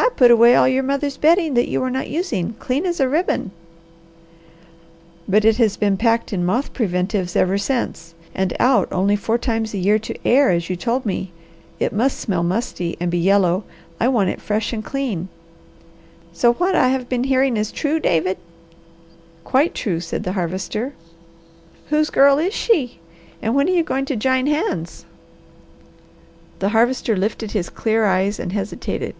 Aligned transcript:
"I 0.00 0.10
put 0.18 0.30
away 0.32 0.56
all 0.56 0.66
your 0.66 0.82
mother's 0.82 1.16
bedding 1.16 1.54
that 1.54 1.68
you 1.68 1.80
were 1.80 1.90
not 1.92 2.08
using, 2.10 2.54
clean 2.58 2.86
as 2.86 2.98
a 2.98 3.08
ribbon." 3.08 3.52
"But 5.28 5.44
it 5.44 5.58
has 5.58 5.76
been 5.76 5.96
packed 5.96 6.32
in 6.32 6.44
moth 6.44 6.72
preventives 6.72 7.36
ever 7.36 7.56
since 7.56 8.14
and 8.34 8.52
out 8.58 8.88
only 8.90 9.14
four 9.14 9.38
times 9.38 9.74
a 9.74 9.78
year 9.78 9.96
to 10.00 10.18
air, 10.26 10.50
as 10.50 10.68
you 10.68 10.74
told 10.74 11.06
me. 11.06 11.30
It 11.78 11.92
must 11.92 12.18
smell 12.18 12.42
musty 12.42 12.96
and 12.98 13.12
be 13.12 13.18
yellow. 13.18 13.62
I 14.00 14.08
want 14.08 14.30
it 14.30 14.40
fresh 14.40 14.72
and 14.72 14.84
clean." 14.84 15.28
"So 16.32 16.52
what 16.54 16.74
I 16.74 16.98
been 16.98 17.24
hearing 17.24 17.56
is 17.56 17.70
true, 17.70 18.00
David?" 18.00 18.38
"Quite 19.44 19.72
true!" 19.72 20.00
said 20.00 20.24
the 20.24 20.32
Harvester. 20.32 20.94
"Whose 21.90 22.10
girl 22.10 22.40
is 22.40 22.54
she, 22.54 22.98
and 23.40 23.54
when 23.54 23.68
are 23.68 23.72
you 23.72 23.84
going 23.84 24.04
to 24.06 24.16
jine 24.16 24.48
hands?" 24.48 25.04
The 26.58 26.70
Harvester 26.70 27.16
lifted 27.16 27.52
his 27.52 27.68
clear 27.70 28.04
eyes 28.04 28.40
and 28.40 28.52
hesitated. 28.52 29.14